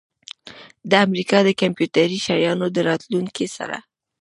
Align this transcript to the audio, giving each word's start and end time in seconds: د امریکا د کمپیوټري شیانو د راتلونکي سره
د 0.89 0.91
امریکا 1.05 1.37
د 1.43 1.49
کمپیوټري 1.61 2.17
شیانو 2.25 2.67
د 2.71 2.77
راتلونکي 2.89 3.47
سره 3.57 3.77